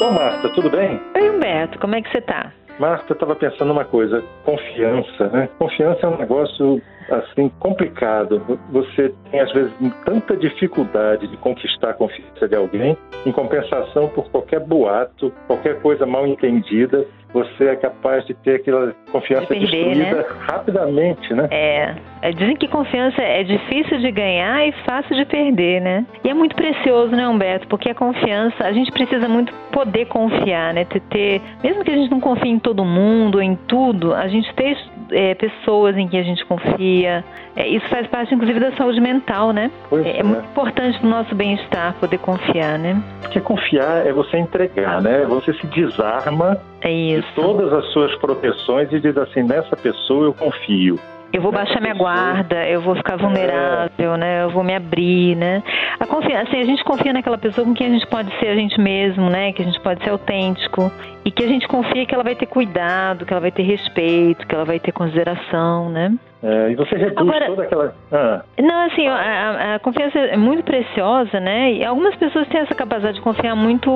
[0.00, 1.00] Ô, Marta, tudo bem?
[1.14, 2.52] Oi, Humberto, como é que você tá?
[2.78, 5.48] Marta, eu estava pensando uma coisa, confiança, né?
[5.58, 8.42] Confiança é um negócio assim complicado.
[8.70, 9.72] Você tem às vezes
[10.04, 12.96] tanta dificuldade de conquistar a confiança de alguém,
[13.26, 18.94] em compensação por qualquer boato, qualquer coisa mal entendida, você é capaz de ter aquela
[19.10, 20.24] confiança De perder, destruída né?
[20.40, 21.48] rapidamente, né?
[21.50, 26.06] É, é, dizem que confiança é difícil de ganhar e fácil de perder, né?
[26.24, 27.66] E é muito precioso, né, Humberto?
[27.68, 30.84] Porque a confiança, a gente precisa muito poder confiar, né?
[30.84, 34.52] Ter, ter- mesmo que a gente não confie em todo mundo, em tudo, a gente
[34.54, 34.76] ter
[35.12, 39.52] é, pessoas em que a gente confia, é, isso faz parte, inclusive, da saúde mental,
[39.52, 39.70] né?
[39.88, 40.22] Pois É, é.
[40.22, 43.02] muito importante pro nosso bem-estar poder confiar, né?
[43.20, 45.24] Porque confiar é você entregar, né?
[45.28, 50.34] Você se desarma É de todas as suas proteções e diz assim, nessa pessoa eu
[50.34, 50.98] confio.
[51.32, 54.42] Eu vou baixar minha guarda, eu vou ficar vulnerável, né?
[54.44, 55.62] Eu vou me abrir, né?
[55.98, 58.54] A confiança, assim, a gente confia naquela pessoa com quem a gente pode ser a
[58.54, 59.52] gente mesmo, né?
[59.52, 60.92] Que a gente pode ser autêntico
[61.24, 64.46] e que a gente confia que ela vai ter cuidado, que ela vai ter respeito,
[64.46, 66.12] que ela vai ter consideração, né?
[66.44, 67.94] É, e você reduz Agora- toda aquela...
[68.10, 71.72] Ah, Não, assim, a, a- confiança é muito preciosa, né?
[71.74, 73.88] E algumas pessoas têm essa capacidade de confiar muito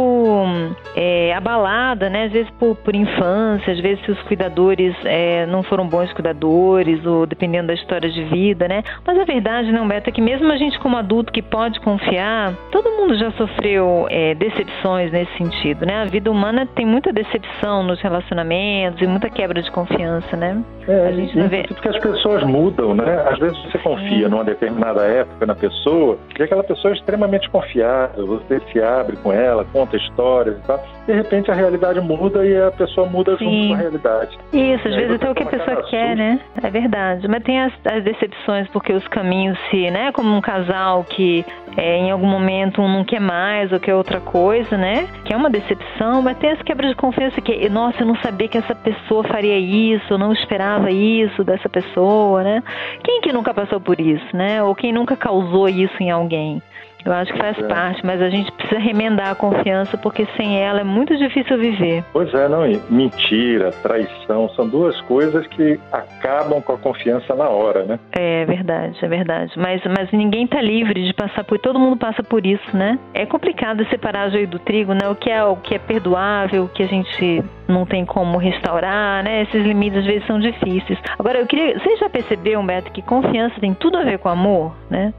[0.95, 2.27] é, abalada, né?
[2.27, 7.05] Às vezes por, por infância, às vezes se os cuidadores é, não foram bons cuidadores,
[7.05, 8.83] ou dependendo da história de vida, né?
[9.07, 12.53] Mas a verdade, não, Beto, é que mesmo a gente como adulto que pode confiar,
[12.71, 16.03] todo mundo já sofreu é, decepções nesse sentido, né?
[16.03, 20.63] A vida humana tem muita decepção nos relacionamentos e muita quebra de confiança, né?
[20.89, 23.25] É, A gente não vê- porque as pessoas mudam, né?
[23.31, 28.27] Às vezes você confia numa determinada época na pessoa e aquela pessoa é extremamente confiável,
[28.27, 30.83] você se abre com ela, conta histórias e tal.
[31.07, 33.45] De repente a realidade muda e a pessoa muda Sim.
[33.45, 34.39] junto com a realidade.
[34.53, 36.17] Isso, às vezes até o que a pessoa quer, susto.
[36.19, 36.41] né?
[36.63, 37.16] É verdade.
[37.29, 40.13] Mas tem as, as decepções porque os caminhos se, né?
[40.13, 41.45] Como um casal que
[41.77, 45.07] é, em algum momento um não quer mais ou quer outra coisa, né?
[45.25, 48.49] Que é uma decepção, mas tem as quebras de confiança que, nossa, eu não sabia
[48.49, 52.63] que essa pessoa faria isso, eu não esperava isso dessa pessoa, né?
[53.05, 54.63] Quem que nunca passou por isso, né?
[54.63, 56.63] Ou quem nunca causou isso em alguém?
[57.05, 57.63] Eu acho que faz é.
[57.63, 62.05] parte, mas a gente precisa remendar a confiança porque sem ela é muito difícil viver.
[62.13, 67.85] Pois é, não, mentira, traição, são duas coisas que acabam com a confiança na hora,
[67.85, 67.99] né?
[68.13, 69.53] É verdade, é verdade.
[69.57, 71.59] Mas, mas ninguém tá livre de passar por.
[71.59, 72.99] Todo mundo passa por isso, né?
[73.15, 75.09] É complicado separar joio do trigo, né?
[75.09, 79.23] O que é o que é perdoável, o que a gente não tem como restaurar,
[79.23, 79.43] né?
[79.43, 80.99] Esses limites às vezes são difíceis.
[81.19, 81.79] Agora, eu queria.
[81.79, 85.13] Você já percebeu, Beto, que confiança tem tudo a ver com amor, né?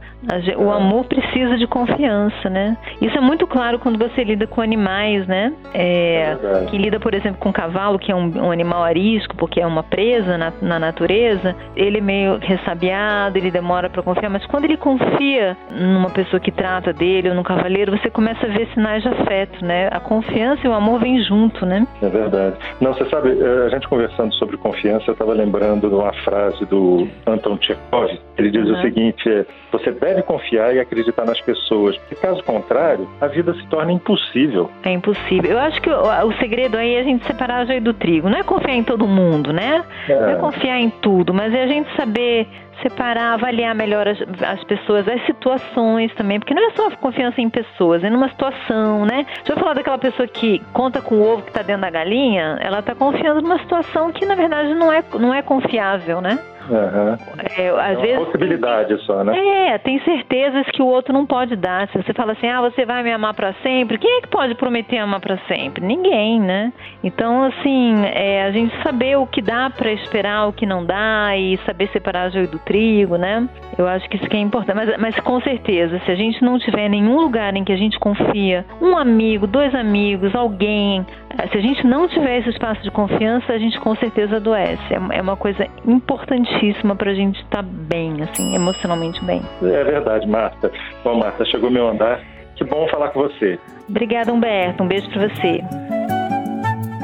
[0.58, 2.76] O amor precisa de confiança, né?
[3.02, 5.54] Isso é muito claro quando você lida com animais, né?
[5.74, 9.36] É, É que lida, por exemplo, com um cavalo, que é um, um animal arisco,
[9.36, 14.30] porque é uma presa na, na natureza, ele é meio ressabiado, ele demora para confiar,
[14.30, 18.50] mas quando ele confia numa pessoa que trata dele ou num cavaleiro, você começa a
[18.50, 19.88] ver sinais de afeto, né?
[19.92, 21.88] A confiança e o amor vêm junto, né?
[22.02, 22.37] É verdade.
[22.82, 26.66] Não, você sabe, eh, a gente conversando sobre confiança, eu estava lembrando de uma frase
[26.66, 28.12] do Anton Chekhov.
[28.38, 28.82] Ele diz o Uhum.
[28.82, 33.66] seguinte: é, você deve confiar e acreditar nas pessoas, porque caso contrário, a vida se
[33.68, 34.70] torna impossível.
[34.84, 35.52] É impossível.
[35.52, 38.30] Eu acho que o, o segredo aí é a gente separar o joio do trigo.
[38.30, 39.84] Não é confiar em todo mundo, né?
[40.08, 42.48] Não é confiar em tudo, mas é a gente saber
[42.82, 47.50] separar, avaliar melhor as, as pessoas, as situações também, porque não é só confiança em
[47.50, 49.26] pessoas, é numa situação, né?
[49.38, 52.58] Deixa eu falar daquela pessoa que conta com o ovo que está dentro da galinha,
[52.62, 56.40] ela está confiando numa situação que na verdade não é, não é confiável, né?
[56.70, 57.18] Aham.
[57.58, 59.38] É, às É uma vezes possibilidade só, né?
[59.74, 61.88] é, tem certezas que o outro não pode dar.
[61.90, 64.56] Se você fala assim, ah, você vai me amar pra sempre, quem é que pode
[64.56, 65.86] prometer amar pra sempre?
[65.86, 66.72] Ninguém, né?
[67.04, 71.36] Então, assim, é, a gente saber o que dá pra esperar, o que não dá
[71.38, 73.48] e saber separar joio do trigo, né?
[73.78, 74.76] Eu acho que isso que é importante.
[74.76, 77.98] Mas, mas com certeza, se a gente não tiver nenhum lugar em que a gente
[78.00, 81.06] confia, um amigo, dois amigos, alguém,
[81.38, 84.82] eh, se a gente não tiver esse espaço de confiança, a gente com certeza adoece.
[84.94, 86.57] É, é uma coisa importantíssima
[86.96, 89.42] pra gente estar bem, assim, emocionalmente bem.
[89.62, 90.72] É verdade, Marta.
[91.04, 92.22] Bom, Marta, chegou meu andar.
[92.56, 93.60] Que bom falar com você.
[93.88, 94.84] Obrigada, Humberto.
[94.84, 95.64] Um beijo pra você.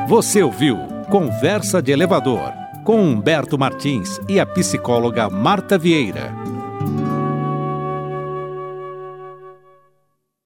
[0.07, 0.77] Você ouviu
[1.09, 2.51] Conversa de Elevador
[2.83, 6.42] com Humberto Martins e a psicóloga Marta Vieira.